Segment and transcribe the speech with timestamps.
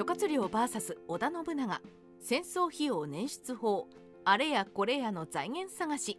[0.00, 1.80] 諸葛亮 VS 織田信長。
[2.20, 3.86] 戦争費用捻出法。
[4.24, 6.18] あれやこれやの財源探し。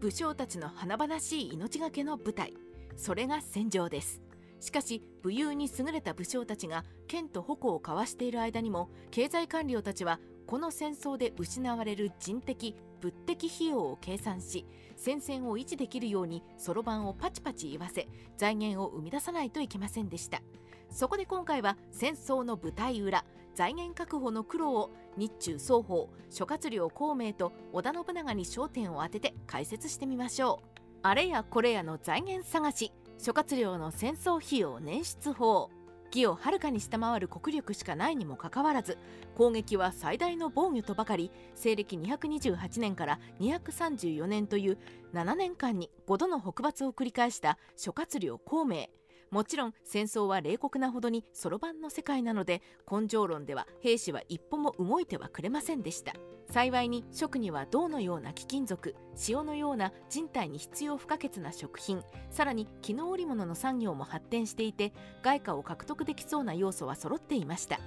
[0.00, 2.54] 武将たちの華々しい命がけの舞台。
[2.96, 4.20] それが戦場です。
[4.58, 10.18] しかし武勇に優れた武将たちが剣と矛を交わしている間にも経済官僚たちは
[10.48, 14.66] この戦争で失われる人的物的費用を計算し
[14.96, 20.42] 戦線を維持できるようにそろばんをパチパチ言わせ財源を生み出さないといけませんでした。
[20.90, 30.80] そこで今回は戦争の舞台裏財源確保の苦労を日中双方諸葛亮孔明と織田信長に焦点を当てて解説してみましょう。
[31.02, 35.70] あれやこれやの財源探し諸葛亮の戦争費用捻出法。
[36.12, 38.98] 義をはるかに下回る国力しかないにもかかわらず
[39.36, 41.30] 攻撃は最大の防御とばかり。
[41.54, 44.78] 西暦228年から234年という
[45.14, 48.88] 7年間に5度の北伐を繰り返した諸葛亮孔明。
[49.30, 56.12] もちろん戦争は冷酷なほどにそろばんの世界なので根性論では兵士は一歩も動いてはくれませんでした。
[56.50, 58.96] 幸いに食には銅のような貴金属
[59.28, 64.92] 塩のような人体に必要不可欠な食品さらに絹織物の産業も発展していて
[65.22, 67.78] 外貨を獲得できそうな要素は揃っていました。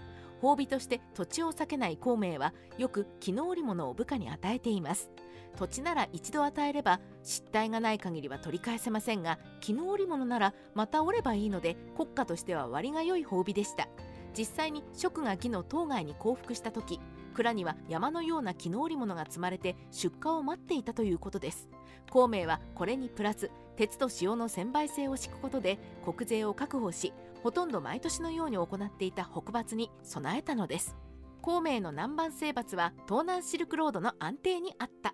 [0.42, 5.10] 褒美として土地を避けない孔明はよく絹織物を部下に与えています。
[5.58, 13.88] 土地なら一度与えれば失態がない限りは取り返せませんが絹織物ならまた折ればいいので国家としては割が良い褒美でした。
[14.36, 17.00] 実際に職が義の当該に降伏した時
[17.36, 21.70] 蔵には山のような絹織物が積まれて出荷を待っていたということです。
[22.10, 30.96] 孔明はこれにプラス鉄と塩の専売制を敷くことで国税を確保しほとんど毎年のように行っていた北伐に備えたのです。
[31.42, 35.14] 孔明の南蛮征伐は東南シルクロードの安定にあった。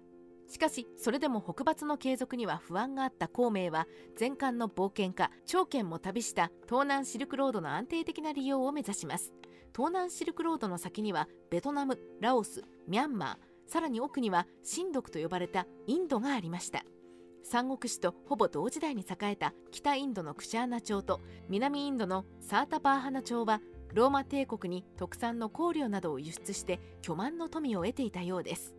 [0.49, 3.87] しかしそれでも北伐の継続には不安があった孔明は
[4.19, 9.31] 前漢の冒険家長剣も旅した東南シルクロードの安定的な利用を目指します。
[9.75, 16.83] 東南シルクロードの先にはベトナムラオスミャンマーさらに奥には新毒と呼ばれたインドがありました。
[17.43, 23.61] 三国志とほぼ同時代に栄えた北インドのクシャーナ朝と南インドのサータパーハナ朝は
[23.93, 28.78] ローマ帝国に特産の香料などを輸出して巨万の富を得ていたようです。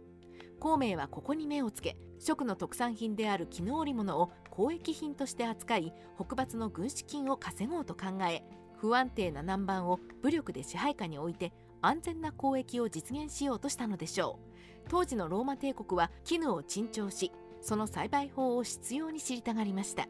[0.60, 8.44] 孔明はここに目をつけ食の特産品である絹織物を交易品として扱い北伐の軍資金を稼ごうと考え
[8.76, 14.50] 不安定な南蛮を武力で支配下に置いて安全な交易を実現しようとしたのでしょう。
[14.88, 17.32] 当時のローマ帝国は絹を珍重し
[17.62, 20.08] その栽培法を執拗に知りたがりました。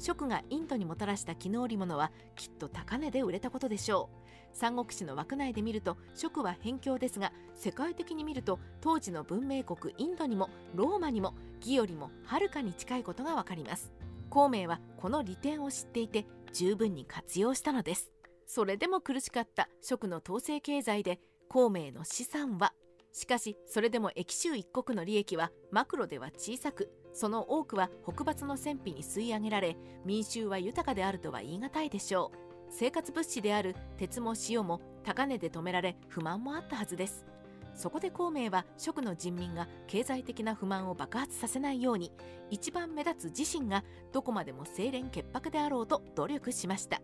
[0.00, 4.30] 蜀がインドにもたらした絹織物はきっと高値で売れたことでしょう。
[4.52, 13.92] 三国志の枠内で見ると蜀は辺境ですが世界的に見ると当時の文明国インドにもローマにも義よりもはるかに近いことがわかります。
[14.28, 18.10] 孔明はこの利点を知っていて十分に活用したのです。
[18.46, 22.72] それでも苦しかった蜀の統制経済で孔明の資産は
[23.12, 32.50] しかしそれでも益州一国の利益はマクロでは小さくその多くは北伐の戦費に吸い上げられ民衆は豊かであるとは言い難いでしょう。
[32.70, 37.26] 生活物資である鉄も塩も高値で止められ不満もあったはずです。
[37.74, 42.12] そこで孔明は蜀の人民が経済的な不満を爆発させないように
[42.50, 47.00] 一番目立つ自身がどこまでも清廉潔白であろうと努力しました。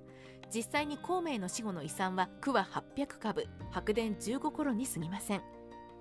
[0.55, 5.56] 実際に孔明の死後の遺産は区は800株白田15コロに過ぎません。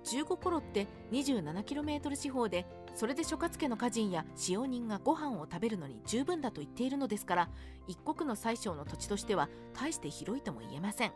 [0.06, 7.50] 15コロって 27km 四方でそれで諸葛家の家人や使用人がご飯を食べるのに十分だと言っているのですから
[7.86, 11.12] 一国の最小の土地としては大して広いとも言えません。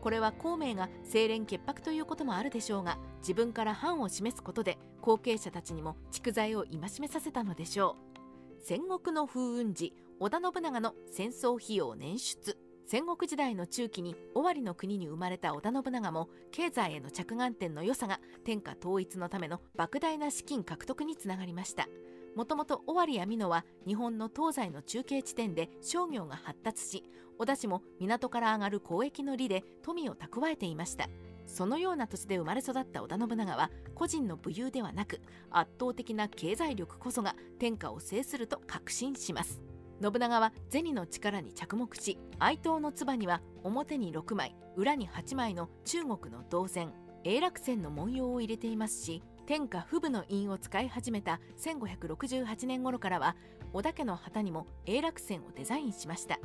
[0.00, 8.60] これは孔明が清廉潔白ということもあるでしょうが自分から藩を示すことで後継者たちにも蓄財を戒めさせたのでしょう。
[8.62, 12.58] 戦国の風雲児織田信長の戦争費用捻出。
[12.86, 21.88] 戦国時代の中期に尾張の国に生まれた織田信長も経済への着眼点の良さが天下統一のための莫大な資金獲得につながりました。
[22.36, 27.04] もともと尾張や美濃は日本の東西の中継地点で商業が発達し
[27.38, 31.08] 織田氏も港から上がる交易の利で富を蓄えていました。
[31.46, 35.20] そのような土地で生まれ育った織田信長は個人の武勇ではなく
[35.50, 39.62] 圧倒的な経済力こそが天下を制すると確信します。
[40.04, 46.92] 信長は銭の力に着目し哀悼の唾には表に6枚裏に8枚の中国の銅線
[47.24, 53.34] 永楽線の文様を入れていますし天下不武の印を使い始めた1568年頃からは
[53.72, 56.38] 織田家の旗にも永楽線をデザインしました。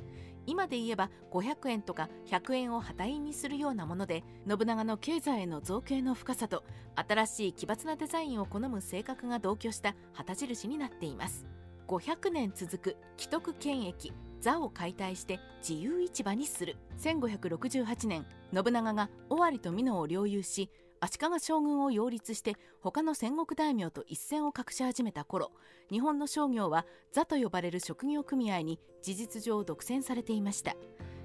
[0.45, 6.63] 今で言えば500円とか100円を旗印にするようなもので信長の経済への造形の深さと
[6.95, 11.45] 新しい奇抜なデザインを好む性格が同居した旗印になっています。
[11.89, 16.77] 500年続く既得権益座を解体して自由市場にする。
[16.99, 20.69] 1568年信長が尾張と美濃を領有し
[20.99, 25.51] 足利将軍を擁立して他の戦国大名と一線を画し始めた頃
[25.89, 30.75] 日本の商業は座と呼ばれる職業組合に事実上独占されていました。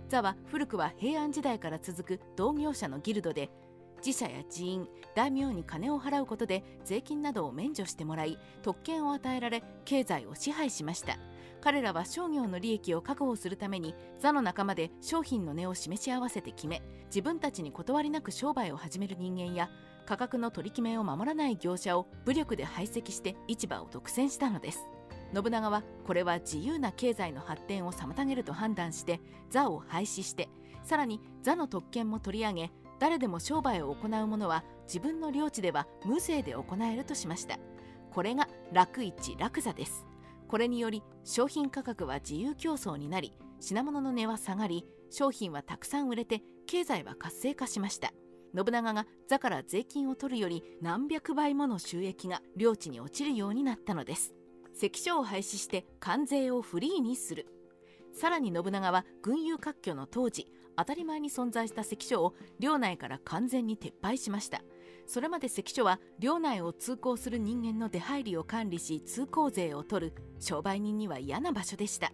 [0.09, 3.51] 座は古くは平安時代から続く同業者のギルドで
[4.05, 11.17] 自社や寺院大名に金を払うことで税金などを免除してもらい特権を与えられ経済を支配しました。
[11.63, 19.71] 彼らは商業の利益を確保するために座の仲間で商品の値を示し合わせて決め自分たちに断りなく商売を始める人間や
[20.05, 24.85] 価格の取り決めを守らない業者を武力で排斥して市場を独占したのです。
[25.35, 30.51] 信長はこれは自由な経済の発展を妨げると判断して座を廃止して
[30.83, 32.71] さらに座の特権も取り上げ
[33.05, 37.59] 誰でも商売を行う者は自分の領地では無税で行えるとしました。
[38.11, 40.07] これが楽市楽座です。
[40.49, 48.11] これにより商品価格は自由競争になり品物の値は下がり商品はたくさん売れて経済は活性化しました。
[48.57, 54.33] 信長が座から税金を取るより何百倍もの収益が領地に落ちるようになったのです。
[54.73, 57.49] 関所を廃止して関税をフリーにする。
[58.15, 64.63] さらに信長は軍友割拠の当時当たり前に存在した関所を領内から完全に撤廃しました。
[65.07, 72.13] それまで関所は領内を通行する人間の出入りを管理し通行税を取る商売人には嫌な場所でした。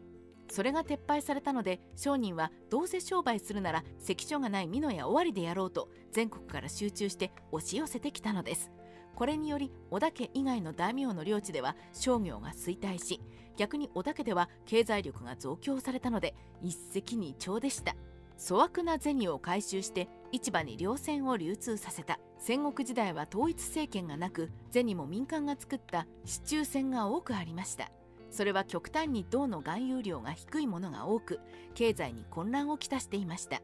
[0.51, 8.73] それが撤廃されたので商人はどうせ商売するなら関所がない美濃や尾張でやろうと全国から集中して押し寄せてきたのです。
[9.15, 13.21] これにより織田家以外の大名の領地では商業が衰退し
[13.57, 17.95] 逆に織田家では経済力が増強されたので一石二鳥でした。
[18.41, 22.19] 粗悪な銭を回収して市場に両銭を流通させた。
[22.39, 26.07] 戦国時代は統一政権がなく銭も民間が作った。
[26.25, 27.91] 市中銭が多くありました。
[28.31, 31.41] それは極端に銅の含有量が低いものが多く
[31.75, 33.61] 経済に混乱をきたしていました。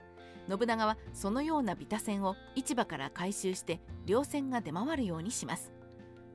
[0.46, 5.72] 信長はそのようなビタ銭を市場から回収して両銭が出回るようにします。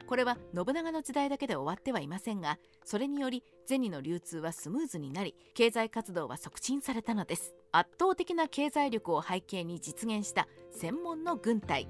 [0.08, 7.54] これは信長の時代だけで終わってはいませんがそれにより銭の流通はスムーズになり経済活動は促進されたのです。
[7.74, 11.88] 圧倒的な経済力を背景に実現した専門の軍隊。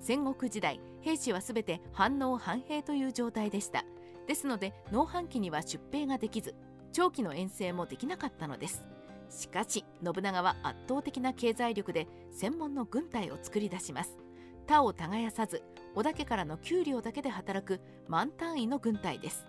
[0.00, 3.84] 戦国時代兵士は全て反応反兵という状態でした。
[4.26, 6.54] ですので農繁期には出兵ができず
[6.92, 8.84] 長期の遠征もできなかったのです。
[9.28, 14.18] しかし信長は圧倒的な経済力で専門の軍隊を作り出します。
[14.66, 15.62] 他を耕さず
[15.94, 19.46] 織田家からの給料だけで働く万単位の軍隊です。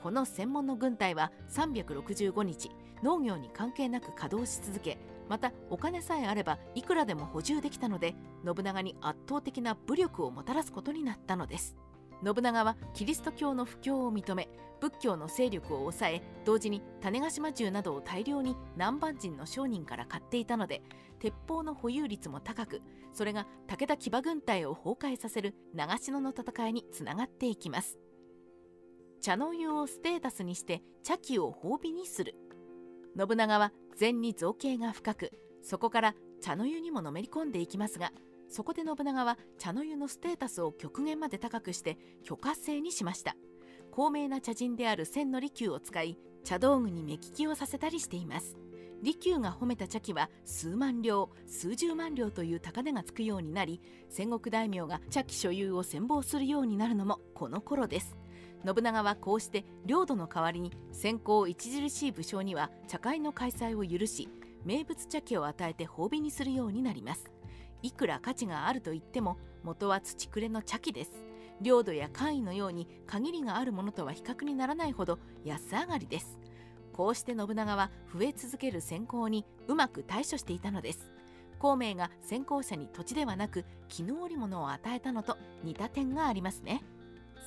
[0.00, 2.70] この専門の軍隊は365日
[3.02, 4.98] 農業に関係なく稼働し続け
[5.28, 8.14] またお金さえあればいくらでも補充できたので
[8.44, 11.76] 信長に圧倒的な武力をもたらすことになったのです。
[12.22, 14.48] 信長はキリスト教の布教を認め
[14.80, 20.82] 仏教の勢力を抑え同時に種子島銃などを大量に南蛮人の商人から買っていたので
[21.18, 22.82] 鉄砲の保有率も高く
[23.12, 27.98] それが武田騎馬軍隊を崩壊させる長篠の戦いにつながっていきます。
[29.20, 32.34] 茶の湯をステータスにして茶器を褒美にする。
[33.16, 38.12] 信長は禅に造形が深くそこから茶の湯にものめり込んでいきますが
[38.50, 43.36] そこで信長は茶の湯のステータスを極限まで高くして許可制にしました。
[43.92, 48.56] 高名な茶人である千利休を使い茶道具に目利きをさせたりしています。
[49.02, 53.80] 利休が褒めた茶器は数万両数十万両という高値がつくようになり
[54.10, 58.19] 戦国大名が茶器所有を羨望するようになるのもこの頃です。
[58.64, 64.28] 信長はこうして領土の代わりに先行著しい武将には茶会の開催を許し
[64.64, 67.30] 名物茶器を与えて褒美にするようになります。
[67.82, 71.12] いくら価値があると言っても元は土くれの茶器です。
[71.62, 76.38] 領土や官位のように限りがあるものとは比較にならないほど安上がりです。
[76.92, 81.10] こうして信長は増え続ける先行にうまく対処していたのです。
[81.58, 86.82] 孔明が先行者に土地ではなく絹織物を与えたのと似た点がありますね。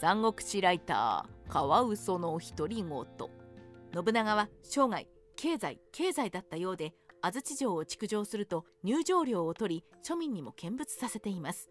[0.03, 2.85] 三国志ライターカワウソの独り言。
[2.85, 5.07] 信長は生涯
[5.37, 11.69] 経済経済だったようで安土城を築城すると入場料を取り庶民にも見物させています。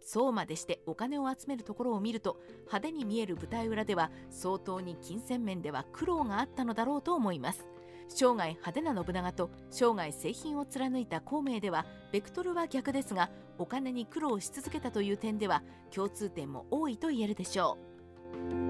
[0.00, 7.68] そうまでしてお金を集めるところを見ると派手に見える舞台裏では相当に金銭面では苦労があったのだろうと思います。
[8.14, 13.28] 生涯派手な信長と生涯製品を貫いた孔明ではベクトルは逆ですが
[13.58, 17.76] お金に苦労し続けたという点では共通点も多いと言えるでしょ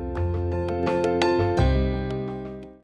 [0.00, 0.03] う。